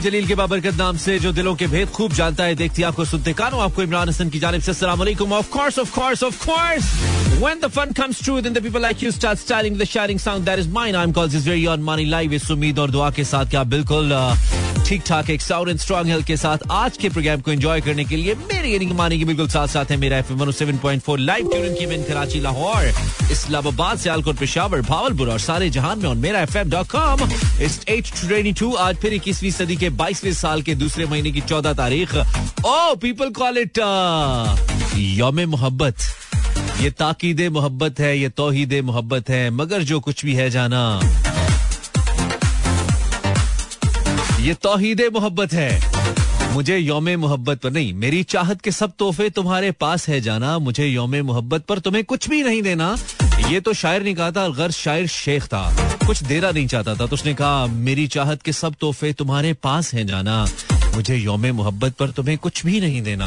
[0.00, 3.32] जलील के बाबरकत नाम से जो दिलों के भेद खूब जानता है, देखती आपको सुनते
[3.32, 6.84] कानो। आपको इमरान हसन की जानब से अस्सलाम of course of course of course
[7.40, 10.44] when the fun comes true then the people like you, start styling the shining sound
[10.44, 10.94] that is mine.
[10.94, 13.64] I'm called this very on money live इस उम्मीद और दुआ के साथ क्या?
[13.64, 14.12] बिल्कुल
[14.90, 18.04] ठीक ठाक एक साउंड एंड स्ट्रॉन्ग हेल्थ के साथ आज के प्रोग्राम को एंजॉय करने
[18.04, 21.02] के लिए मेरे यानी मानी की बिल्कुल साथ साथ है मेरा F M seven point
[21.02, 22.86] four live tune की मैं कराची, लाहौर,
[23.32, 27.22] इस्लामाबाद, सियालकोट, पेशावर, भावलपुर और सारे जहान में और मेरा F M dot com
[27.62, 31.40] is eight twenty two आज फिर इक्कीसवीं सदी के बाईसवें साल के दूसरे महीने की
[31.40, 33.78] चौदह तारीख। ओ पीपल कॉल इट
[34.96, 35.96] योम मोहब्बत।
[36.80, 40.82] ये ताकीद मोहब्बत है, ये तोहीद मोहब्बत है, मगर जो कुछ भी है जाना।
[44.40, 49.70] ये तोहीद मोहब्बत है। मुझे योम मोहब्बत पर नहीं, मेरी चाहत के सब तोहफे तुम्हारे
[49.72, 52.96] पास है जाना। मुझे योम मोहब्बत पर तुम्हें कुछ भी नहीं देना।
[53.48, 55.62] ये तो शायर नहीं कहा था गर्ज शायर शेख था।
[56.06, 59.92] कुछ देना नहीं चाहता था तो उसने कहा, मेरी चाहत के सब तोहफे तुम्हारे पास
[59.94, 60.44] है जाना।
[60.94, 63.26] मुझे योम मोहब्बत पर तुम्हें कुछ भी नहीं देना।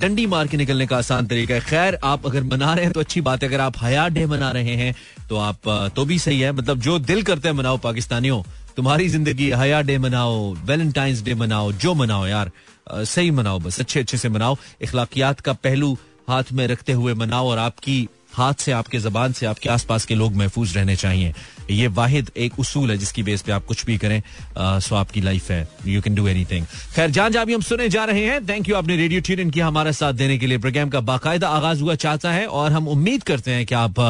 [0.00, 3.00] डंडी मार के निकलने का आसान तरीका है। खैर, आप अगर मना रहे हैं तो
[3.00, 4.94] अच्छी बात है। अगर आप हया डे मना रहे हैं
[5.28, 8.42] तो आप तो भी सही है। मतलब जो दिल करते हैं, मनाओ पाकिस्तानियों।
[8.76, 12.50] तुम्हारी ज़िंदगी हया डे मनाओ वैलेंटाइंस डे मनाओ जो मनाओ यार
[12.90, 15.96] सही मनाओ बस अच्छे अच्छे से मनाओ। इखलाकियात का पहलू
[16.28, 20.14] हाथ में रखते हुए मनाओ और आपकी हाथ से आपके जबान से आपके आसपास के
[20.14, 21.32] लोग महफूज रहने चाहिए।
[21.70, 24.20] ये वाहिद एक उसूल है जिसकी बेस पे आप कुछ भी करें
[24.56, 26.66] आ, सो आपकी लाइफ है। यू कैन डू एनीथिंग
[26.96, 29.66] खैर जान जा भी हम सुने जा रहे हैं। थैंक यू आपने रेडियो ट्यून किया
[29.66, 33.22] हमारा साथ देने के लिए प्रोग्राम का बाकायदा आगाज़ हुआ चाहता है। और हम उम्मीद
[33.22, 34.00] करते हैं कि आप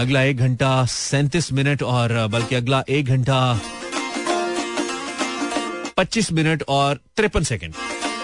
[0.00, 3.60] अगला एक घंटा सैंतीस मिनट और, बल्कि अगला एक घंटा
[5.96, 7.74] पच्चीस मिनट और तिरपन सेकेंड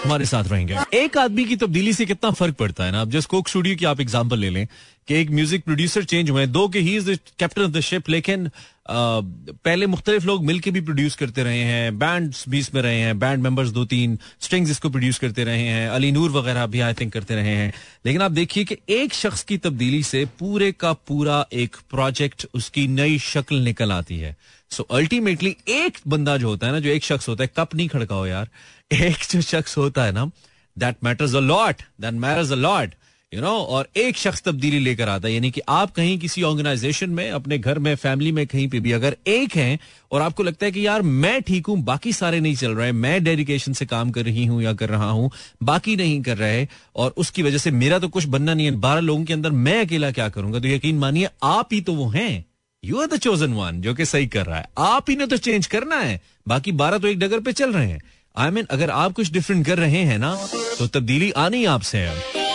[0.03, 3.01] हमारे साथ रहेंगे। एक आदमी की तब्दीली से कितना फ़र्क पड़ता है ना?
[3.01, 4.67] आप जस्ट कोक स्टूडियो की आप एग्जांपल ले लें
[5.07, 8.09] कि एक म्यूज़िक प्रोड्यूसर चेंज हुए दो के ही is the captain of the ship
[8.09, 8.49] लेकिन
[8.89, 13.43] पहले मुख्तलिफ़ लोग मिलकर भी प्रोड्यूस करते रहे हैं बैंड भी इसमें रहे हैं बैंड
[13.43, 17.13] मेंबर्स दो तीन स्ट्रिंग्स इसको प्रोड्यूस करते रहे हैं अली नूर वगैरह भी आई थिंक
[17.13, 17.73] करते रहे हैं।
[18.05, 22.87] लेकिन आप देखिए कि एक शख्स की तब्दीली से पूरे का पूरा एक प्रोजेक्ट उसकी
[22.87, 24.35] नई शक्ल निकल आती है।
[24.71, 27.87] सो अल्टीमेटली एक बंदा जो होता है ना, जो एक शख्स होता है, कप नहीं
[27.87, 28.49] खड़काओ यार।
[28.93, 30.29] एक जो शख्स होता है ना
[30.77, 32.93] that matters a lot that matters a lot
[33.33, 37.09] you know और एक शख्स तब्दीली लेकर आता है यानी कि आप कहीं किसी ऑर्गेनाइजेशन
[37.09, 39.79] में अपने घर में फैमिली में कहीं पे भी अगर एक हैं
[40.11, 43.23] और आपको लगता है कि यार मैं ठीक हूँ बाकी सारे नहीं चल रहे मैं
[43.23, 45.31] डेडिकेशन से काम कर रही हूँ या कर रहा हूँ
[45.63, 49.01] बाकी नहीं कर रहे और उसकी वजह से मेरा तो कुछ बनना नहीं है बारह
[49.01, 50.59] लोगों के अंदर मैं अकेला क्या करूँगा?
[50.59, 52.45] तो यकीन मानिए आप ही तो वो हैं।
[52.83, 55.37] You are the chosen one जो कि सही कर रहा है। आप ही ने तो
[55.37, 58.01] चेंज करना है बाकी बारह तो एक डगर पे चल रहे हैं।
[58.35, 60.35] आई I मीन mean, अगर आप कुछ डिफरेंट कर रहे हैं ना
[60.79, 62.45] तो तब्दीली आनी आपसे है।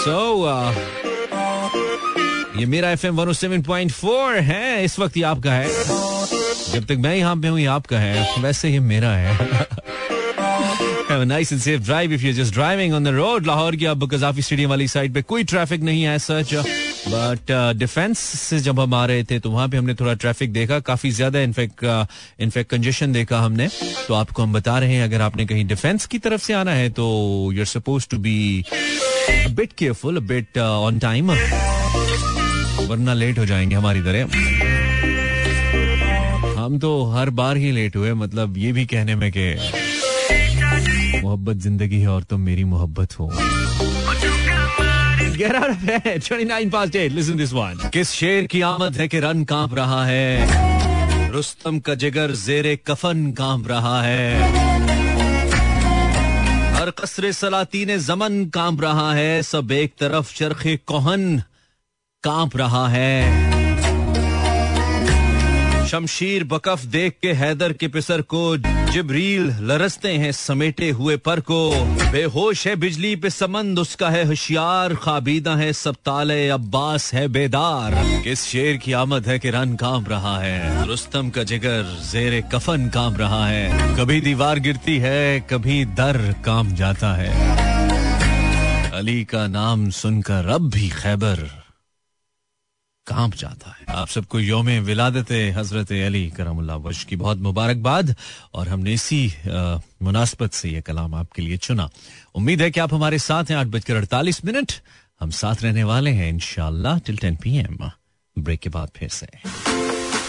[0.00, 0.72] सो uh,
[2.58, 5.68] ये मेरा F M one seven point four है इस वक्त ये आपका है।
[6.72, 9.68] जब तक मैं यहाँ पे हूँ ये आपका है वैसे ये मेरा है।
[11.10, 13.46] Have a nice and safe drive if you're just driving on the road.
[13.46, 16.54] Lahore की अब कजाफी स्टेडियम वाली साइड पे कोई ट्रैफ़िक नहीं है सच
[17.08, 20.78] बट डिफेंस से जब हम आ रहे थे तो वहाँ पे हमने थोड़ा ट्रैफ़िक देखा।
[20.80, 21.84] काफ़ी ज़्यादा इनफेक्ट
[22.40, 23.68] इनफेक्ट कंजेशन देखा हमने।
[24.08, 26.88] तो आपको हम बता रहे हैं, अगर आपने कहीं डिफेंस की तरफ़ से आना है
[26.90, 27.06] तो
[27.52, 28.64] you are suppose to be
[29.50, 31.30] bit careful bit on time
[32.82, 34.38] वरना लेट हो जाएँगे हमारी तरह।
[36.58, 39.54] हम तो हर बार ही लेट हुए मतलब ये भी कहने में कि
[41.22, 43.30] मोहब्बत ज़िंदगी है और तुम तो मेरी मोहब्बत हो।
[45.40, 46.22] Get out of bed.
[46.24, 47.12] 29 past 8.
[47.12, 47.78] Listen this one.
[47.92, 53.30] किस शेर की आमद है कि रन काँप रहा है रुस्तम का जिगर जेरे कफन
[53.38, 54.34] काँप रहा है
[56.80, 61.42] हर कसरे सलातीन जमन काँप रहा है सब एक तरफ़ चरखे कोहन
[62.24, 63.49] काँप रहा है
[65.90, 68.56] शमशीर बकफ देख के हैदर के पिसर को
[68.92, 74.94] जिब्रील लरसते हैं समेटे हुए पर को। बेहोश है बिजली पे समंद, उसका है होशियार,
[74.94, 80.06] खाबीदा है सब ताले अब्बास, है बेदार। किस शेर की आमद है कि रन काम
[80.06, 80.86] रहा है?
[80.86, 86.74] रुस्तम का जिगर जेर कफन काम रहा है। कभी दीवार गिरती है, कभी दर काम
[86.74, 87.58] जाता है।
[88.92, 91.59] अली का नाम सुनकर अब भी खैबर।
[93.10, 98.14] काँप जाता है। आप सबको योम विलादत हज़रत अली करमुल्ला वश की बहुत मुबारकबाद।
[98.54, 99.22] और हमने इसी
[100.02, 101.88] मुनासबत से ये कलाम आपके लिए चुना।
[102.34, 104.72] उम्मीद है कि आप हमारे साथ हैं। आठ बजकर अड़तालीस मिनट।
[105.20, 107.78] हम साथ रहने वाले हैं इनशाला till ten P M
[108.36, 109.26] break के बाद फिर से।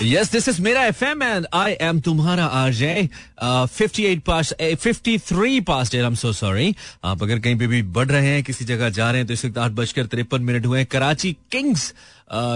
[0.04, 3.10] यस दिस इज़ मेरा F M and I am तुम्हारा R J
[3.44, 8.08] fifty eight pass fifty three pass M so sorry आप अगर कहीं पे भी बढ़
[8.08, 10.80] रहे हैं, किसी जगह जा रहे हैं तो इस वक्त आठ बजकर तिरपन मिनट हुए
[10.80, 11.94] हैं। कराची किंग्स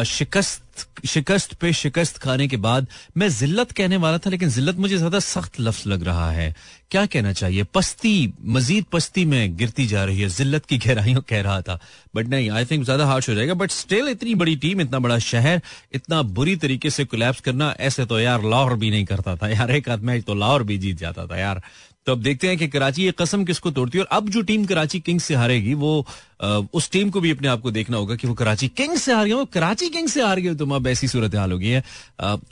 [0.05, 0.61] शिकस्त
[1.05, 2.87] शिकस्त पे शिकस्त खाने के बाद
[3.17, 6.53] मैं जिल्लत कहने वाला था, लेकिन जिल्लत मुझे ज़्यादा सख्त लफ्ज लग रहा है।
[6.91, 7.63] क्या कहना चाहिए?
[7.65, 11.79] पस्ती, मजीद पस्ती में गिरती जा रही है, जिल्लत की गहराइयों कह रहा था।
[12.15, 15.19] बट नहीं आई थिंक ज़्यादा हार्श हो जाएगा बट स्टिल इतनी बड़ी टीम इतना बड़ा
[15.21, 15.61] शहर,
[15.93, 19.71] इतना बुरी तरीके से कोलैप्स करना, ऐसे तो यार लाहौर भी नहीं करता था। यार
[19.71, 21.61] एक आध तो लाहौर भी जीत जाता था यार।
[22.07, 24.65] तो अब देखते हैं कि कराची ये कसम किसको तोड़ती है, और अब जो टीम
[24.65, 26.05] कराची किंग्स से हारेगी, वो
[26.39, 29.27] उस टीम को भी अपने आप को देखना होगा कि वो कराची किंग्स से हार
[29.27, 31.83] गए कराची किंग्स से हार गए तो अब ऐसी सूरत हाल हो गई है।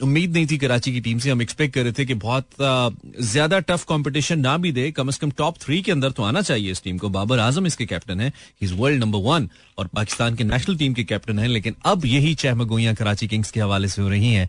[0.02, 2.48] उम्मीद नहीं थी कराची की टीम से, हम एक्सपेक्ट कर रहे थे कि बहुत
[3.22, 6.42] ज़्यादा टफ कंपटीशन ना भी दे, कम से कम टॉप थ्री के अंदर तो आना
[6.42, 8.32] चाहिए इस टीम को। बाबर आज़म इसके कैप्टन है
[8.62, 9.48] इज़ वर्ल्ड नंबर वन
[9.78, 13.60] और पाकिस्तान के नेशनल टीम के कैप्टन है, लेकिन अब यही चहमगोइयाँ कराची किंग्स के
[13.60, 14.48] हवाले से हो रही हैं।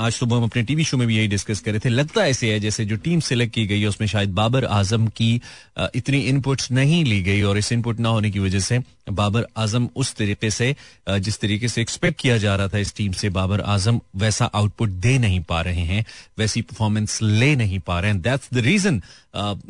[0.00, 2.52] आज सुबह हम अपने टीवी शो में भी यही डिस्कस कर रहे थे। लगता ऐसे
[2.52, 5.34] है जैसे जो टीम सिलेक्ट की गई है, उसमें शायद बाबर आज़म की
[5.94, 8.78] इतनी इनपुट्स नहीं ली गई, और इस इनपुट ना होने की वजह से
[9.10, 10.74] बाबर आज़म उस तरीके से
[11.08, 14.88] जिस तरीके से एक्सपेक्ट किया जा रहा था इस टीम से, बाबर आज़म वैसा आउटपुट
[14.88, 16.04] दे नहीं पा रहे हैं,
[16.38, 19.02] वैसी परफॉर्मेंस ले नहीं पा रहे हैं। दैट्स द रीजन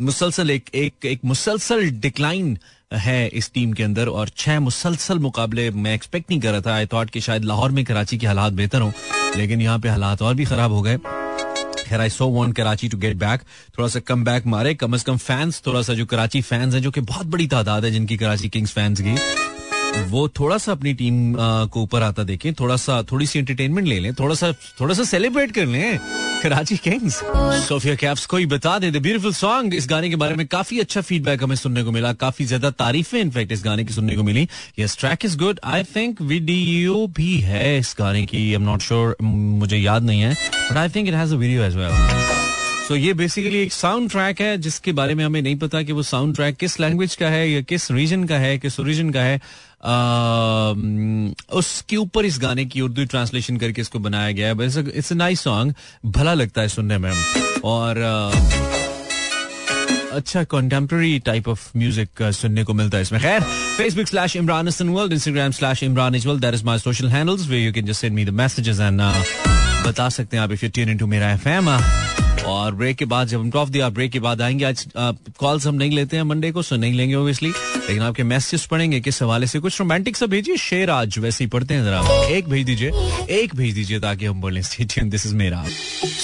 [0.00, 2.56] मुसलसल एक एक एक मुसलसल डिक्लाइन
[2.92, 6.75] है इस टीम के अंदर और छह मुसलसल मुकाबले मैं एक्सपेक्ट नहीं कर रहा था।
[6.75, 8.92] आई थॉट कि शायद लाहौर में कराची के हालात बेहतर हो,
[9.36, 10.98] लेकिन यहाँ पे हालात और भी खराब हो गए।
[11.84, 13.40] खैर I so want Karachi to get back
[13.78, 16.82] थोड़ा सा कम बैक मारे, कम अज कम फैंस थोड़ा सा जो कराची फैंस हैं,
[16.82, 19.54] जो कि बहुत बड़ी तादाद है जिनकी कराची किंग्स फैंस की।
[20.11, 21.35] वो थोड़ा सा अपनी टीम
[21.73, 25.05] को ऊपर आता देखें, थोड़ा सा, थोड़ी सी एंटरटेनमेंट ले लें, थोड़ा सा थोड़ा सा
[25.05, 25.99] सेलिब्रेट कर लें
[26.43, 27.20] कराची किंग्स
[27.67, 30.81] सोफिया कैप्स को ही बता दें द ब्यूटीफुल सॉन्ग इस गाने के बारे में काफ़ी
[30.81, 34.23] अच्छा फीडबैक हमें सुनने को मिला, काफ़ी ज़्यादा तारीफें इनफैक्ट इस गाने की सुनने को
[34.23, 34.49] मिली।
[34.79, 38.82] Yes track is good I think video भी है इस गाने की आई एम नॉट
[38.82, 40.35] श्योर मुझे याद नहीं है
[40.70, 42.54] but I think it has video as well
[42.88, 46.02] so ये बेसिकली एक साउंड ट्रैक है, जिसके बारे में हमें नहीं पता कि वो
[46.02, 49.40] साउंड ट्रैक किस लैंग्वेज का है या किस रीजन का है, किस ओरिजिन का है।
[51.58, 55.40] उसके ऊपर इस गाने की उर्दू ट्रांसलेशन करके इसको बनाया गया है। इट्स अ नाइस
[55.40, 55.75] सॉन्ग
[56.06, 57.12] भला लगता है सुनने में।
[57.64, 57.98] और
[60.12, 63.40] अच्छा कॉन्टेम्प्रेरी टाइप ऑफ़ म्यूज़िक सुनने को मिलता है इसमें। खैर
[63.76, 67.64] Facebook slash Imran Hasan world Instagram slash Imran equal that is my social handles way
[67.64, 69.00] you can just send me the messages and
[69.86, 71.76] बता सकते हैं आप इफ़ यू ट्यून इनटू मेरा एफएम
[72.46, 75.75] और ब्रेक के बाद जब हम टॉप दिया ब्रेक के बाद आएँगे। आज कॉल्स हम
[75.75, 79.46] नहीं लेते हैं मंडे को सो नहीं लेंगे ओबियसली लेकिन आपके मैसेज पढ़ेंगे, किस हवाले
[79.46, 79.58] से?
[79.58, 82.91] कुछ रोमांटिक सा भेजिए, शेर आज वैसे ही पढ़ते हैं जरा। एक भेज दीजिए,
[83.31, 85.64] एक भेज दीजिए ताकि हम बोले दिस इज़ मेरा।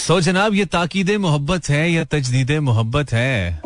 [0.06, 3.60] सो जनाब, ये ताकीद मोहब्बत है, या तजदीद मोहब्बत है।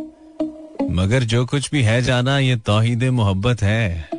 [0.90, 4.13] मगर जो कुछ भी है जाना, ये तोहिद मोहब्बत है।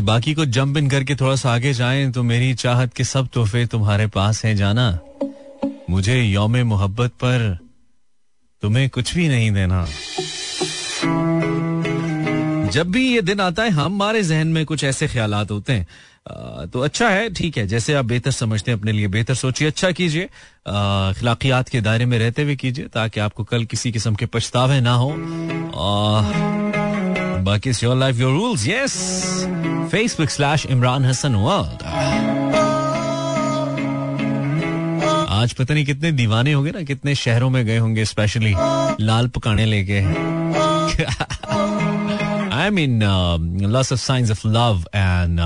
[0.00, 3.26] और बाकी को जंप इन करके थोड़ा सा आगे जाएँ तो मेरी चाहत के सब
[3.28, 4.98] तोहफे तुम्हारे पास हैं, जाना।
[5.90, 7.58] मुझे योम मोहब्बत पर
[8.62, 9.84] तुम्हें कुछ भी नहीं देना।
[12.70, 15.86] जब भी ये दिन आता है, हमारे जहन में कुछ ऐसे ख्याल होते हैं।
[16.66, 19.90] तो अच्छा है, ठीक है, जैसे आप बेहतर समझते हैं अपने लिए बेहतर सोचिए अच्छा
[19.90, 20.24] कीजिए।
[20.66, 24.94] अखलाकियात के दायरे में रहते हुए कीजिए, ताकि आपको कल किसी किस्म के पछतावे ना
[24.94, 25.14] हो।
[27.44, 28.94] बाकी your life your rules yes
[29.92, 31.82] Facebook slash Imran Hasan world
[35.32, 38.54] आज पता नहीं कितने दीवाने होंगे ना कितने शहरों में गए होंगे स्पेशली
[39.04, 40.00] लाल पकाने लेके।
[42.54, 43.02] I mean
[43.72, 45.40] loss of science of love and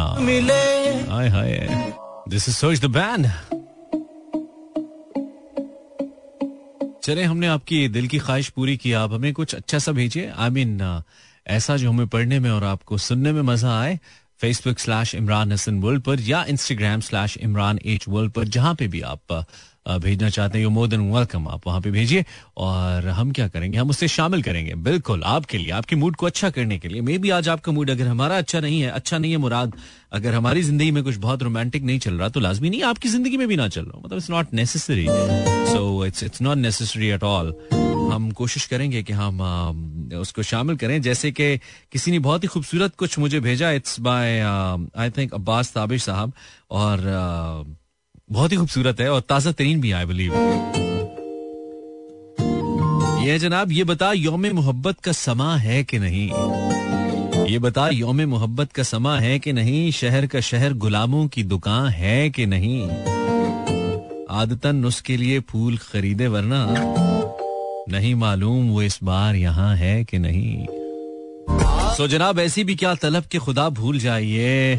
[1.10, 1.68] hi hi.
[2.28, 3.30] This is Soch the band
[7.04, 10.50] चले हमने आपकी दिल की ख्वाहिश पूरी की आप हमें कुछ अच्छा सा भेजिए। आई
[10.50, 10.78] मीन
[11.46, 13.98] ऐसा जो हमें पढ़ने में और आपको सुनने में मज़ा आए
[14.40, 18.88] Facebook slash Imran Hasan world पर या Instagram slash Imran H world पर, जहाँ पे
[18.88, 19.44] भी आप
[20.02, 22.24] भेजना चाहते हैं मोर देन वेलकम आप वहाँ पे भेजिए
[22.56, 23.78] और हम क्या करेंगे?
[23.78, 27.18] हम उससे शामिल करेंगे। बिल्कुल, आपके लिए, आपके मूड को अच्छा करने के लिए। मे
[27.18, 29.72] भी आज आपका मूड अगर हमारा अच्छा नहीं है अच्छा नहीं है मुराद,
[30.12, 33.36] अगर हमारी ज़िंदगी में कुछ बहुत रोमांटिक नहीं चल रहा तो लाजमी नहीं, आपकी ज़िंदगी
[33.36, 37.22] में भी ना चल रहा मतलब it's not necessary so it's it's not necessary at
[37.22, 37.54] all
[38.12, 39.40] हम कोशिश करेंगे कि हम
[40.14, 41.56] उसको शामिल करें। जैसे कि
[41.92, 46.32] किसी ने बहुत ही खूबसूरत कुछ मुझे भेजा it's by I think Abbas Tabish साहब,
[46.70, 46.98] और
[48.32, 50.34] बहुत ही खूबसूरत है और ताज़ा तरीन भी आई बिलीव
[53.24, 56.28] ये जनाब, ये बता योम मोहब्बत का समा है कि नहीं?
[57.44, 59.90] ये बता योम मोहब्बत का समा है कि नहीं?
[59.92, 62.82] शहर का शहर गुलामों की दुकान है कि नहीं?
[64.32, 66.64] आदतन उसके लिए फूल खरीदे, वरना
[67.90, 70.66] नहीं मालूम वो इस बार यहाँ है कि नहीं।
[71.96, 74.74] सो जनाब ऐसी भी क्या तलब के खुदा भूल जाइए?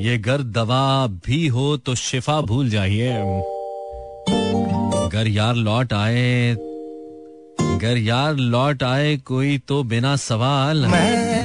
[0.00, 3.12] ये गर दवा भी हो तो शिफा भूल जाइए।
[5.00, 10.84] अगर यार लौट आए अगर यार लौट आए कोई तो बिना सवाल।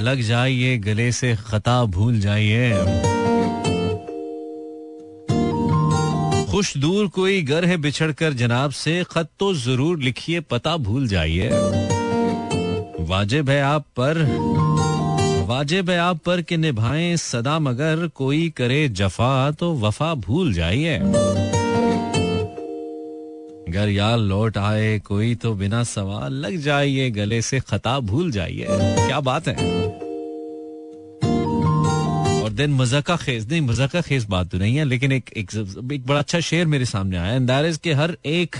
[0.02, 2.72] लग जाइए गले से खता भूल जाइए।
[6.56, 11.08] खुश दूर कोई घर है बिछड़ कर जनाब से, खत तो ज़रूर लिखिए, पता भूल
[11.08, 11.50] जाइए।
[13.00, 14.18] वाजिब है आप पर,
[15.48, 20.98] वाजिब है आप पर कि निभाएँ सदा, मगर कोई करे जफा तो वफा भूल जाइए।
[23.68, 28.68] अगर यार लौट आए, कोई तो बिना सवाल लग जाइए, गले से खता भूल जाइए।
[28.70, 30.05] क्या बात है?
[32.56, 35.52] देन मजाका खेज नहीं मज़ा का खेज बात तो नहीं है लेकिन एक एक,
[35.94, 38.56] एक बड़ा अच्छा शेर मेरे सामने आया एंड इज़ कि हर एक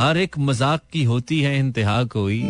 [0.00, 2.42] हर एक मज़ाक की होती है इंतहा कोई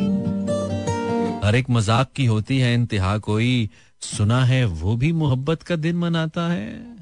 [1.44, 5.96] हर एक मज़ाक की होती है इंतहा कोई सुना है वो भी मोहब्बत का दिन
[5.96, 6.93] मनाता है।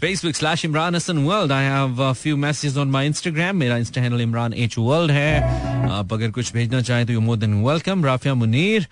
[0.00, 1.50] Slash Imran Hassan World.
[1.50, 3.52] I have a few messages on my Instagram.
[3.52, 5.42] मेरा insta handle Imran H world है।
[5.90, 8.86] आप अगर कुछ भेजना चाहें तो you more than welcome Rafia Munir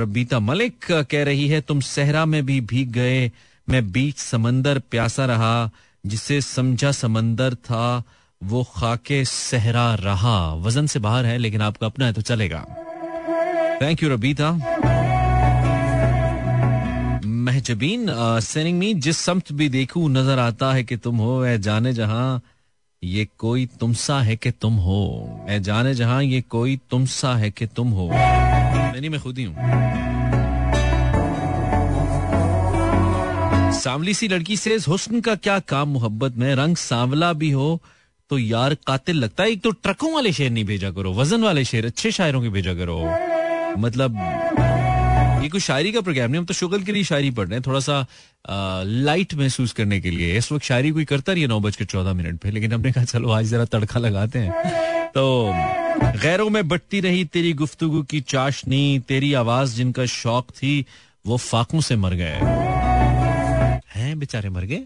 [0.00, 3.32] Rabita Malik कह रही है, तुम सहरा में भी भीग गए।
[3.68, 5.70] मैं बीच समंदर प्यासा रहा।
[6.06, 8.02] जिसे समझा समंदर था,
[8.44, 12.66] वो खाके सहरा रहा। वज़न से बाहर है, लेकिन आपका अपना है तो चलेगा।
[13.82, 14.50] Thank you Rabita.
[17.38, 18.06] Mahjabeen
[18.42, 22.42] sending me, जिस समत भी देखू, नज़र आता है कि तुम हो, ए जाने जहाँ,
[23.02, 25.00] ये कोई तुमसा है कि तुम हो।
[25.50, 29.54] ए जाने जहाँ, ये कोई तुमसा है कि तुम हो। नहीं, मैं खुद ही हूँ।
[33.72, 36.54] सांवली सी लड़की से हुस्न का क्या काम मोहब्बत में?
[36.54, 37.80] रंग सांवला भी हो
[38.30, 41.64] तो यार कातिल लगता है, एक तो ट्रकों वाले शेर नहीं भेजा करो, वज़न वाले
[41.64, 42.98] शेर अच्छे शायरों के भेजा करो।
[43.78, 44.16] मतलब
[45.42, 47.62] ये कोई शायरी का प्रोग्राम नहीं, हम तो शुगल के लिए शायरी पढ़ रहे हैं,
[47.66, 48.06] थोड़ा सा
[48.84, 51.84] लाइट महसूस करने के लिए। इस वक्त शायरी कोई करता रही है नौ बज के
[51.84, 55.52] चौदह मिनट पे, लेकिन हमने कहा, चलो आज जरा तड़का लगाते हैं। तो
[56.22, 60.84] गैरों में बटती रही तेरी गुफ्तगु की चाशनी, तेरी आवाज़ जिनका शौक थी,
[61.26, 62.38] वो फाकों से मर गए।
[63.94, 64.84] हैं बेचारे मर गए?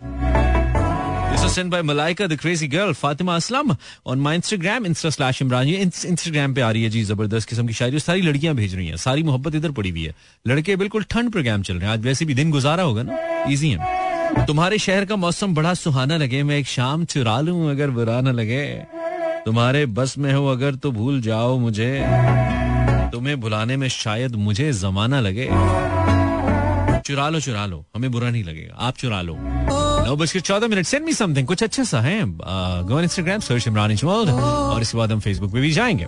[1.52, 5.64] Sent by Malaika, the crazy girl, Fatima Aslam on my Instagram, insta slash Imran.
[5.66, 8.86] ये Instagram पे आ रही है जी ज़बरदस्त किस्म की शायरी सारी लड़कियाँ भेज रही
[8.86, 10.14] हैं। सारी मोहब्बत इधर पड़ी हुई है।
[10.48, 13.18] लड़के बिल्कुल ठंड प्रोग्राम चल रहे हैं। आज वैसे भी दिन गुजारा होगा ना?
[13.50, 17.90] इजी है। तुम्हारे शहर का मौसम बड़ा सुहाना लगे। मैं एक शाम चुरा लूँ अगर
[17.90, 18.66] बुरा ना लगे।
[19.44, 22.04] तुम्हारे बस में हो अगर तो भूल जाओ मुझे।
[23.12, 25.46] तुम्हें भुलाने में शायद मुझे जमाना लगे।
[27.00, 29.38] चुरा लो चुरा लो। हमें बुरा नहीं लगेगा। आप चुरा लो।
[30.11, 33.39] नौ बज के चौदह मिनट सेंड मी समथिंग कुछ अच्छा सा है go on Instagram
[33.49, 36.07] search Imran world और इसके बाद हम फेसबुक पे भी जाएंगे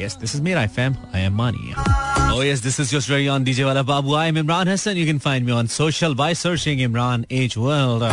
[0.00, 0.96] Yes, this is me, I fam.
[1.12, 1.72] I am Mani.
[1.76, 4.14] Oh yes, this is just very on DJ Wala Babu.
[4.14, 4.96] I am Imran Hassan.
[4.96, 8.04] You can find me on social by searching Imran H World.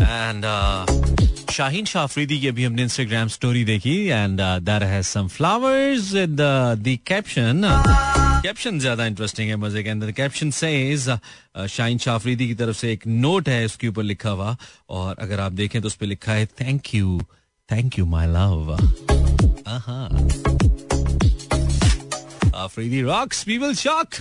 [0.00, 0.86] And uh,
[1.51, 6.29] Shaheen Shah Afridi की अभी हमने Instagram story देखी and that has some flowers with
[6.39, 7.61] the caption
[8.43, 11.09] caption ज़्यादा interesting है मज़े के अंदर। Caption says
[11.69, 14.55] Shaheen Shah Afridi की तरफ़ से एक नोट है, उसके ऊपर लिखा हुआ,
[14.89, 17.19] और अगर आप देखें तो उस पर लिखा है thank you
[17.69, 18.77] thank you my love
[22.55, 24.15] Afridi rocks people shock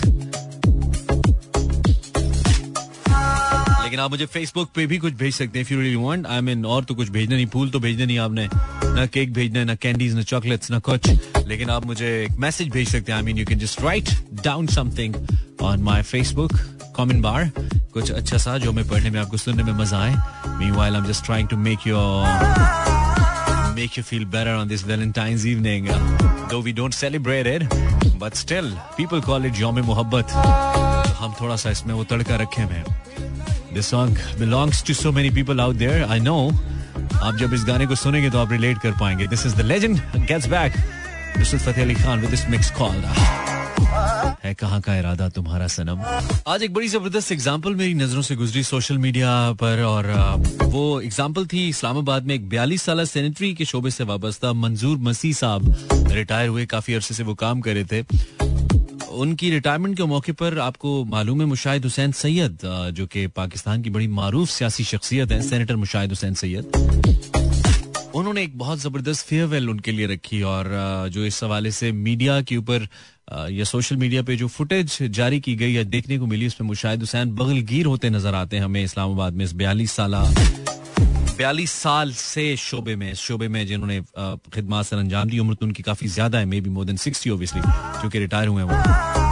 [3.91, 6.41] लेकिन आप मुझे फेसबुक पे भी कुछ भेज सकते हैं if you really want I
[6.41, 8.47] mean और तो कुछ भेजना नहीं फूल तो भेजने नहीं आपने.
[8.95, 11.09] ना केक भेजना ना कैंडीज ना चॉकलेट्स ना कुछ.
[11.47, 13.17] लेकिन आप मुझे एक मैसेज भेज सकते हैं.
[13.19, 14.11] I mean you can just write
[14.45, 15.15] down something
[15.63, 16.53] on my Facebook
[16.97, 17.51] comment बार
[17.95, 20.15] कुछ अच्छा सा जो मैं पढ़ने में आपको सुनने में मज़ा आए.
[20.59, 22.79] Meanwhile I am just trying to make your
[23.75, 25.93] make you feel better on this Valentine's evening.
[26.49, 27.63] Though we don't celebrate it,
[28.23, 30.41] but still, people call it Yom Mohabbat.
[31.21, 32.85] हम थोड़ा सा इसमें वो तड़का रखे हैं.
[33.75, 36.37] This song belongs to so many people out there I know
[37.23, 39.99] आप जब इस गाने को सुनेंगे तो आप रिलेट कर पाएँगे। This is the legend
[40.19, 40.73] gets back
[41.39, 43.05] this Fateh Ali Khan with this mix call
[44.45, 46.01] है कहाँ का इरादा तुम्हारा सनम?
[46.49, 50.07] आज एक बड़ी ज़बरदस्त एग्ज़ाम्पल मेरी नज़रों से गुजरी सोशल मीडिया पर और
[50.65, 55.33] वो एग्ज़ाम्पल थी इस्लामाबाद में एक बयालीस साल सेनेटरी के शोबे से वाबस्ता मंजूर मसीह
[55.35, 58.03] साहब। रिटायर हुए, काफ़ी अरसे से वो काम कर रहे थे।
[59.21, 62.59] उनकी रिटायरमेंट के मौके पर आपको मालूम है मुशाहिद हुसैन सैयद
[62.97, 66.65] जो कि पाकिस्तान की बड़ी मारूफ सियासी शख्सियत है सेनेटर मुशाहिद हुसैन सैयद।
[68.15, 70.73] उन्होंने एक बहुत ज़बरदस्त फेयरवेल उनके लिए रखी और
[71.13, 72.89] जो इस हवाले से मीडिया के ऊपर
[73.53, 77.01] या सोशल मीडिया पे जो फुटेज जारी की गई या देखने को मिली, उसमें मुशाहिद
[77.01, 80.15] हुसैन बगलगीर होते नज़र आते हैं हमें इस्लामाबाद में इस बयालीस साल
[81.41, 84.01] बयालीस साल से शोबे में शोबे में जिन्होंने
[84.55, 87.61] खिदमत सर अंजाम दी उम्र तो उनकी काफ़ी ज़्यादा है maybe more than sixty obviously
[87.65, 89.30] क्योंकि रिटायर हुए हैं वो।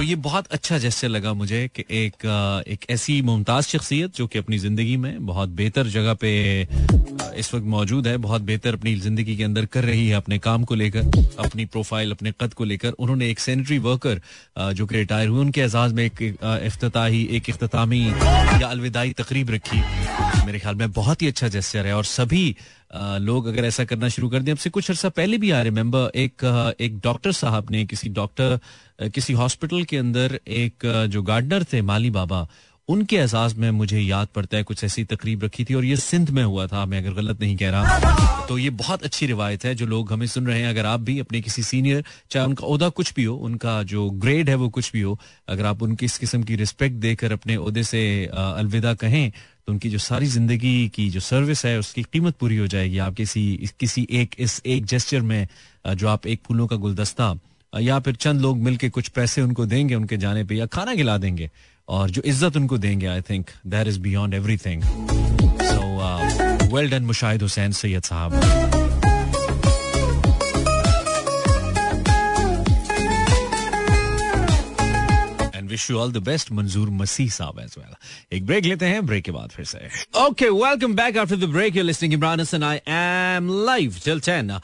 [0.00, 2.24] तो ये बहुत अच्छा जैसे लगा मुझे कि एक
[2.68, 6.30] एक ऐसी मुमताज़ शख्सियत जो कि अपनी ज़िंदगी में बहुत बेहतर जगह पे
[7.36, 10.64] इस वक्त मौजूद है, बहुत बेहतर अपनी ज़िंदगी के अंदर कर रही है अपने काम
[10.64, 14.20] को लेकर, अपनी प्रोफ़ाइल अपने कद को लेकर। उन्होंने एक सैनिटरी वर्कर
[14.74, 19.82] जो कि रिटायर हुए उनके एजाज में एक अफ्ताही एक अख्तामी या अलविदाई तकरीब रखी।
[20.46, 22.54] मेरे ख्याल में बहुत ही अच्छा जेस्चर है और सभी
[22.94, 26.10] लोग अगर ऐसा करना शुरू कर दें। अब से कुछ अर्सा पहले भी आ रिमेम्बर
[26.16, 26.44] एक
[26.80, 28.58] एक डॉक्टर साहब ने किसी डॉक्टर
[29.08, 32.46] किसी हॉस्पिटल के अंदर एक जो गार्डनर थे, माली बाबा
[32.90, 36.30] उनके एजाज में मुझे याद पड़ता है कुछ ऐसी तकरीब रखी थी और ये सिंध
[36.30, 39.74] में हुआ था, मैं अगर गलत नहीं कह रहा। तो ये बहुत अच्छी रिवायत है
[39.74, 42.88] जो लोग हमें सुन रहे हैं। अगर आप भी अपने किसी सीनियर, चाहे उनका उहदा
[42.90, 45.18] कुछ भी हो, उनका जो ग्रेड है वो कुछ भी हो,
[45.48, 49.90] अगर आप उनकी इस किस्म की रिस्पेक्ट देकर अपने उहदे से अलविदा कहें तो उनकी
[49.90, 54.06] जो सारी ज़िंदगी की जो सर्विस है, उसकी कीमत पूरी हो जाएगी। आप किसी किसी
[54.10, 55.46] एक, इस एक जेस्टर में
[55.86, 57.34] जो आप एक फूलों का गुलदस्ता,
[57.72, 61.16] या फिर चंद लोग मिलके कुछ पैसे उनको देंगे, उनके जाने पे, या खाना खिला
[61.18, 61.50] देंगे
[61.90, 64.82] और जो इज़्ज़त उनको देंगे I think that is beyond everything
[65.62, 68.79] so well done Mushahid Hussain Syed साहब
[75.80, 79.24] wish you all the best Manzoor Masih साहब एज वेल एक ब्रेक लेते हैं ब्रेक
[79.24, 79.78] के बाद फिर से
[80.20, 84.60] okay welcome back after the break you listening Imran Hasan I am live till 10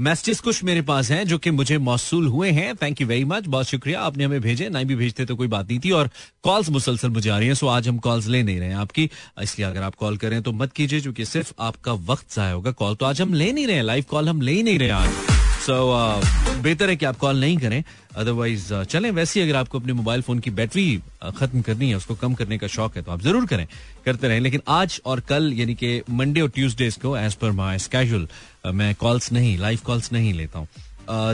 [0.00, 3.46] messages कुछ मेरे पास हैं जो कि मुझे मौसू हुए हैं थैंक यू वेरी मच
[3.48, 6.10] बहुत शुक्रिया आपने हमें भेजे नहीं भी भेजते तो कोई बात नहीं थी और
[6.44, 9.08] कॉल्स मुसलसल मुझे आ रही हैं सो आज हम कॉल्स ले नहीं रहे हैं आपकी
[9.42, 12.94] इसलिए अगर आप कॉल करें तो मत कीजिए क्योंकि सिर्फ़ आपका वक्त जाया होगा कॉल
[12.94, 15.74] तो आज हम ले नहीं रहे लाइव कॉल हम ले ही नहीं रहे आज सो
[15.92, 17.82] uh, बेहतर है कि आप कॉल नहीं करें.
[18.16, 19.10] अदरवाइज़ uh, चलें.
[19.10, 22.34] वैसे ही अगर आपको अपने मोबाइल फ़ोन की बैटरी uh, खत्म करनी है उसको कम
[22.34, 23.66] करने का शौक है तो आप ज़रूर करें.
[24.04, 24.40] करते रहें.
[24.40, 28.26] लेकिन आज और कल यानी कि मंडे और ट्यूसडेज को एज पर माई स्केजुअल
[28.74, 30.68] मैं कॉल्स नहीं लाइव कॉल्स नहीं लेता हूँ.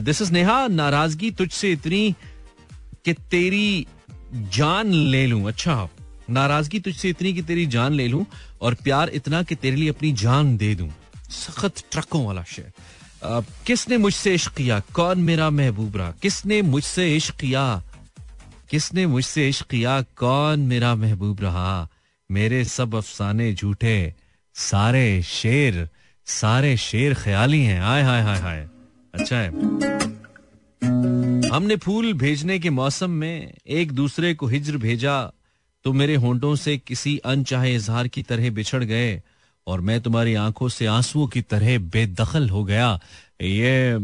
[0.02, 2.14] दिस इज़ नेहा नाराज़गी तुझसे इतनी
[3.04, 3.86] कि तेरी
[4.56, 5.46] जान ले लूँ.
[5.48, 5.88] अच्छा
[6.30, 8.24] नाराज़गी तुझसे इतनी कि तेरी जान ले लूँ
[8.60, 10.90] और प्यार इतना कि तेरे लिए अपनी जान दे दूँ.
[11.30, 12.72] सख्त ट्रकों वाला शेर.
[13.22, 14.80] किसने मुझसे इश्क किया?
[14.94, 16.10] कौन मेरा महबूब रहा?
[16.22, 17.82] किसने मुझसे इश्क किया?
[18.70, 20.00] किसने मुझसे इश्क किया?
[20.16, 21.88] कौन मेरा महबूब रहा?
[22.30, 24.14] मेरे सब अफसाने झूठे,
[24.54, 25.88] सारे शेर
[26.26, 28.68] सारे शेर ख्याली हैं। आय हाय हाय हाय
[29.14, 29.50] अच्छा है।
[31.50, 35.20] हमने फूल भेजने के मौसम में एक दूसरे को हिजर भेजा
[35.84, 39.22] तो मेरे होंठों से किसी अनचाहे इजहार की तरह बिछड़ गए।
[39.66, 42.88] और मैं तुम्हारी आँखों से आंसुओं की तरह बेदखल हो गया।
[43.42, 43.98] ये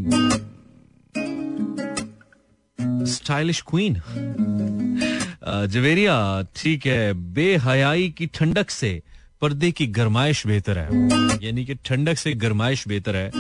[3.07, 3.95] स्टाइलिश क्वीन।
[5.69, 6.17] जवेरिया,
[6.57, 9.03] ठीक है, बेहयाई की ठंडक से
[9.41, 10.87] पर्दे की गरमाइश बेहतर है।
[11.45, 13.31] यानी कि ठंडक से गरमाइश बेहतर है।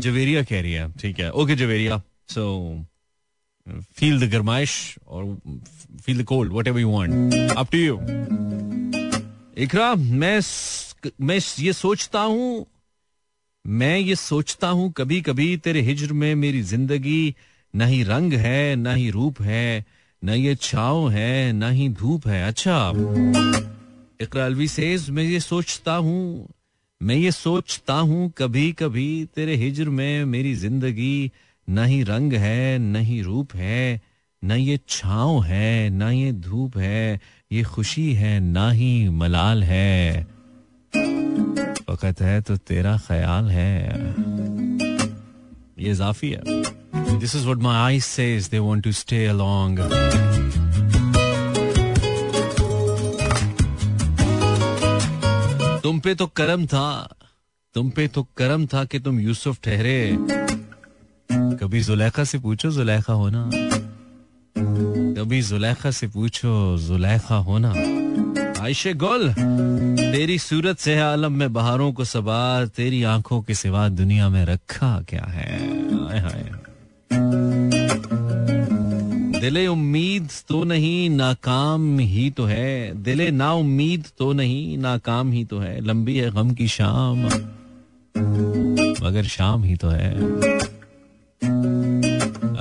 [0.00, 2.00] जवेरिया कह रही है, ठीक है। Okay, Javeria.
[2.28, 2.44] So
[3.96, 5.24] feel the गरमाइश और
[6.02, 7.96] feel the cold whatever you want up to you
[9.58, 10.40] Iqra, मैं
[11.20, 12.66] मैं ये सोचता हूँ,
[13.66, 17.34] मैं ये सोचता हूँ कभी कभी तेरे हिजर में मेरी ज़िंदगी
[17.74, 19.84] न ही रंग है, न ही रूप है,
[20.22, 22.92] न ये छाव है, न ही धूप है। अच्छा
[24.20, 26.48] इकरा अलवी सेज, मैं ये सोचता हूँ,
[27.02, 31.30] मैं ये सोचता हूँ कभी कभी तेरे हिजर में मेरी ज़िंदगी
[31.68, 34.00] न ही रंग है, न ही रूप है
[34.42, 37.20] न ये छाव है, ना ये धूप है,
[37.52, 40.26] ये खुशी है, ना ही मलाल है।
[41.90, 43.88] वक़्त है तो तेरा ख्याल है।
[45.78, 46.42] ये इजाफी है।
[47.18, 49.78] This is what my I says they want to stay along
[55.82, 57.16] तुम पे तो करम था,
[57.74, 60.16] तुम पे तो करम था कि तुम यूसुफ ठहरे।
[61.60, 63.50] कभी जुलेखा से पूछो, जुलेखा होना।
[64.58, 67.70] कभी जुलेखा से पूछो, जुलेखा होना।
[68.62, 69.32] आयशे गोल,
[70.12, 74.44] तेरी सूरत से है आलम में बहारों को सवार, तेरी आँखों के सिवा दुनिया में
[74.44, 75.52] रखा क्या है?
[76.08, 76.50] आए हाय।
[79.40, 85.44] दिले उम्मीद तो नहीं, नाकाम ही तो है। दिले ना उम्मीद तो नहीं, नाकाम ही
[85.44, 87.24] तो है। लंबी है गम की शाम,
[89.06, 90.12] मगर शाम ही तो है।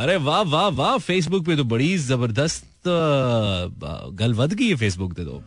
[0.01, 2.87] अरे वाह वाह वाह फेसबुक पे तो बड़ी ज़बरदस्त
[4.19, 5.41] गलवद की है फेसबुक पे तो।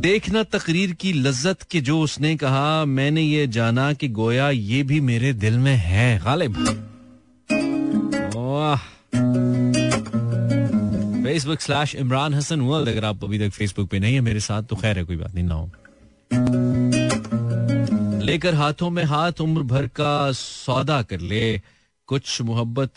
[0.00, 5.00] देखना तकरीर की लज्जत के जो उसने कहा, मैंने ये जाना कि गोया ये भी
[5.00, 6.54] मेरे दिल में है, Ghalib.
[11.24, 14.62] Facebook slash Imran Hasan world अगर आप अभी तक फेसबुक पे नहीं है, मेरे साथ
[14.62, 15.70] तो खैर है, कोई बात नहीं, ना हो।
[18.24, 21.60] लेकर हाथों में हाथ, उम्र भर का सौदा कर ले।
[22.10, 22.90] कुछ मोहब्बत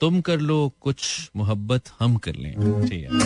[0.00, 2.54] तुम कर लो, कुछ मोहब्बत हम कर लें।
[2.88, 3.18] ठीक है।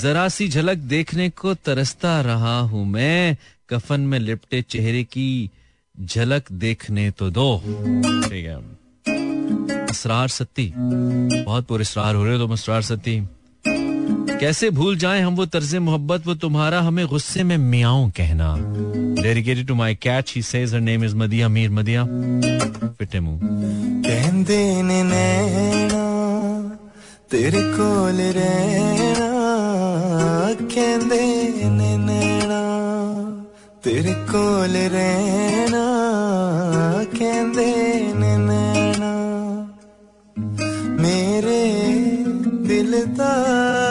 [0.00, 3.36] जरा सी झलक देखने को तरसता रहा हूँ मैं,
[3.68, 5.50] कफन में लिपटे चेहरे की
[6.00, 7.58] झलक देखने तो दो।
[8.28, 8.58] ठीक है।
[9.86, 10.72] असरार सत्ती,
[11.42, 13.20] बहुत पुरस्कार हो रहे हो तुम असरार सत्ती।
[14.40, 18.56] कैसे भूल जाएँ हम वो तर्ज मोहब्बत, वो तुम्हारा, हमें गुस्से में मियाओ कहना।
[19.22, 22.04] Dedicated to my cat he says her name is Madiya, Mir Madiya.
[22.98, 23.40] फिटे मुँह।
[24.02, 26.04] कहंदे ने नैना,
[27.30, 29.30] तेरे कोल रहना।
[30.74, 31.24] कहंदे
[31.68, 32.60] ने नैना,
[33.84, 35.84] तेरे कोल रहना।
[37.04, 37.72] कहंदे
[38.14, 39.12] ने नैना,
[41.02, 41.62] मेरे
[42.68, 43.85] दिल दा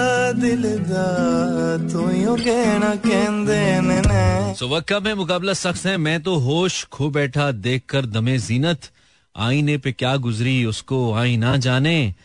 [4.54, 5.14] सो कब है?
[5.14, 8.82] मुकाबला सख्त है। मैं तो होश खो बैठा देखकर दमे जीनत।
[9.38, 12.16] आईने पे क्या गुजरी, उसको आई ना जाने।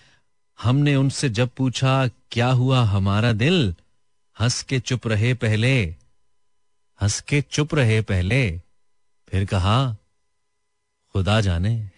[0.63, 3.75] हमने उनसे जब पूछा, क्या हुआ हमारा दिल?
[4.41, 5.85] हंस के चुप रहे पहले।
[7.03, 8.61] हंस के चुप रहे पहले।
[9.29, 9.97] फिर कहा,
[11.13, 11.91] खुदा जाने।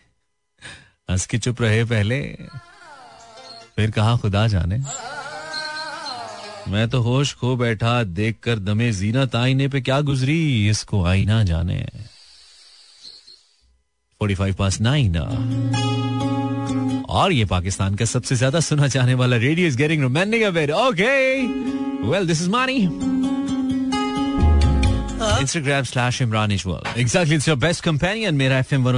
[1.11, 2.39] हंस के चुप रहे पहले।
[3.77, 4.83] फिर कहा, खुदा जाने।
[6.69, 11.87] मैं तो होश खो बैठा देखकर दमे जीनत आईने पे क्या गुजरी, इसको आईना जाने।
[14.21, 15.17] 45 पास नाइन।
[17.09, 21.43] और ये पाकिस्तान का सबसे ज़्यादा सुना जाने वाला radio is getting romantic okay
[22.09, 22.79] well this is Mani
[25.43, 26.83] Instagram slash Imran Ishwal.
[26.97, 28.37] Exactly, it's your best companion.
[28.37, 28.89] मेरा एफ़ एम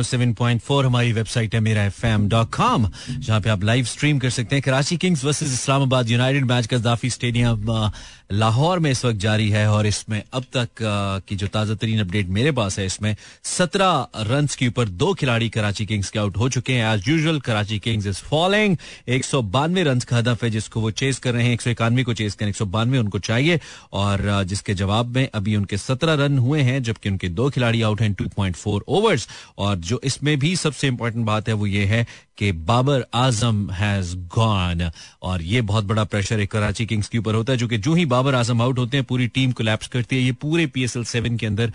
[0.87, 4.57] हमारी वेबसाइट है मेरा एफ़ एम डॉट कॉम जहाँ पे आप लाइव स्ट्रीम कर सकते
[4.57, 7.67] हैं Karachi Kings versus Islamabad United match का दाफी स्टेडियम
[8.35, 10.69] लाहौर में इस वक्त जारी है और इसमें अब तक
[11.29, 13.15] की जो ताज़ा तरीन अपडेट मेरे पास है, इसमें
[13.47, 17.41] सत्रह रन के ऊपर दो खिलाड़ी कराची किंग्स के आउट हो चुके हैं। As usual
[17.41, 18.77] Karachi Kings is following
[19.09, 21.71] एक सौ बानवे रन का हदफ है, जिसको वो चेस कर रहे हैं। एक सौ
[21.71, 23.61] इक्यानवे को चेस करें, एक सौ बानवे उनको चाहिए।
[23.95, 28.01] और जिसके जवाब में अभी उनके सत्रह रन हुए हैं, जबकि उनके दो खिलाड़ी आउट
[28.01, 31.85] हैं टू पॉइंट फोर ओवर्स और जो इसमें भी सबसे इंपॉर्टेंट बात है, वो ये
[31.87, 32.07] है
[32.39, 34.91] कि बाबर आज़म हैज़ गॉन
[35.23, 37.95] और ये बहुत बड़ा प्रेशर है कराची किंग्स के ऊपर होता है, जो कि जो
[37.95, 41.37] ही बाबर आज़म आउट होते हैं, पूरी टीम कोलैप्स करती है। ये पूरे पीएसएल सेवन
[41.37, 41.73] के अंदर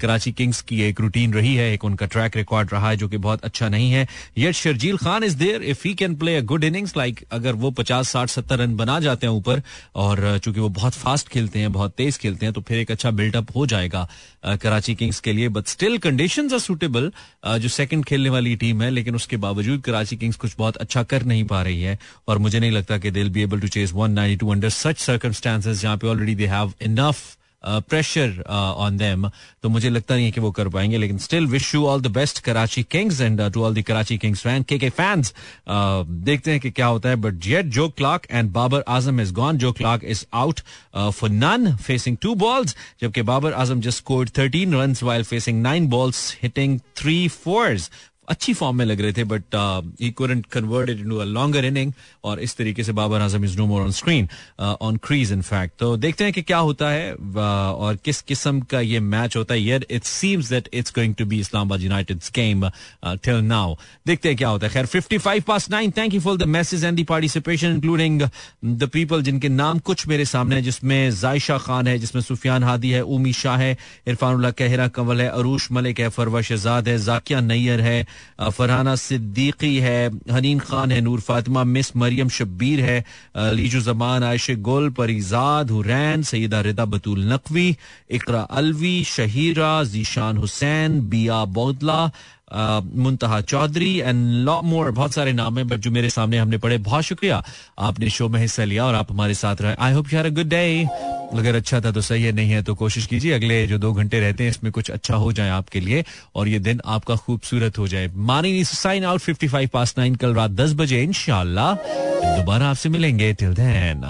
[0.00, 3.16] कराची किंग्स की एक रूटीन रही है, एक उनका ट्रैक रिकॉर्ड रहा है, जो कि
[3.18, 4.06] बहुत अच्छा नहीं है।
[4.38, 7.70] ये Sharjeel Khan is there if he can play a good innings like अगर वो
[7.72, 9.62] पचास, साठ, सत्तर रन बना जाते हैं ऊपर,
[9.96, 13.10] और चूँकि वो बहुत फास्ट खेलते हैं, बहुत तेज खेलते हैं तो फिर एक अच्छा
[13.12, 14.08] बिल्डअप हो जाएगा
[14.56, 17.10] कराची किंग्स के लिए। But still condition are suitable
[17.46, 21.22] जो सेकंड खेलने वाली टीम है, लेकिन उसके बावजूद कराची किंग्स कुछ बहुत अच्छा कर
[21.22, 24.50] नहीं पा रही है और मुझे नहीं लगता कि they'll be able to chase 192
[24.52, 29.28] under such circumstances जहाँ पे already they have enough pressure on them
[29.62, 32.06] तो मुझे लगता नहीं है कि वो कर पाएँगे, लेकिन still wish you all the
[32.06, 35.34] best Karachi Kings and to all the Karachi Kings fan के के फैंस
[35.68, 39.58] देखते हैं कि क्या होता है but yet Joe Clarke and Babar Azam is gone
[39.58, 40.60] Joe Clarke is out
[40.96, 45.88] for none facing two balls जबकि Babar Azam just scored thirteen run while facing nine
[45.88, 47.90] balls hitting three fours
[48.30, 49.54] अच्छी form में लग रहे थे but
[50.00, 51.92] he couldn't converted into a longer inning
[52.24, 54.28] और इस तरीके से Babar Azam is no more on screen
[54.60, 58.60] on crease in fact तो देखते हैं कि क्या होता है uh, और किस किस्म
[58.60, 59.60] का ये मैच होता है.
[59.60, 62.68] Yeah it seems that it's going to be Islamabad United game
[63.04, 63.74] till now
[64.06, 64.72] देखते हैं क्या होता है.
[64.72, 68.22] खैर 55 pass 9 thank you for the message and the participation including
[68.64, 72.90] the people जिनके नाम कुछ मेरे सामने है जिसमें जायशा खान है जिसमें सुफियान हादी
[72.90, 73.76] है उमी शाह है
[74.08, 78.06] इरफान कहरा कंवल है अरूश मलिक है फरवा शहजाद है जाकिया नैयर है
[78.40, 83.04] फरहाना सिद्दीकी है, हनीन खान है, नूर फातिमा, मिस मरियम शब्बीर है
[83.36, 87.76] लीजू जमान आयश गुल, परिजाद, हुरैन सईदा रिदा बतूल नकवी,
[88.10, 92.10] इकरा Alvi, Shahira, Zeeshan Hussain, Biya Bodla
[92.52, 96.78] Muntaha Chaudhary and lot more बहुत सारे नाम है बट जो मेरे सामने हमने पढ़े,
[96.80, 97.42] बहुत शुक्रिया।
[97.78, 100.48] आपने शो में हिस्सा लिया और आप हमारे साथ रहे। I hope you a good
[100.48, 100.86] day
[101.30, 104.20] अगर अच्छा था तो सही है, नहीं है तो कोशिश कीजिए, अगले जो दो घंटे
[104.20, 107.86] रहते हैं, इसमें कुछ अच्छा हो जाए आपके लिए और ये दिन आपका खूबसूरत हो
[107.88, 112.88] जाए। मानी साइन आउट फिफ्टी फाइव पास नाइन कल रात दस बजे इनशाला दोबारा आपसे
[112.88, 114.02] मिलेंगे। टिल देन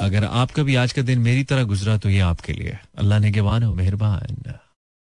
[0.00, 3.32] अगर आपका भी आज का दिन मेरी तरह गुजरा तो ये आपके लिए। अल्लाह ने
[3.32, 4.54] के हो, मेहरबान।